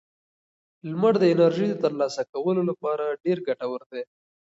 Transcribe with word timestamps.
لمر 0.89 1.13
د 1.19 1.23
انرژۍ 1.33 1.65
د 1.69 1.75
ترلاسه 1.83 2.21
کولو 2.33 2.61
لپاره 2.69 3.17
ډېر 3.23 3.37
ګټور 3.47 3.81
دی. 3.91 4.03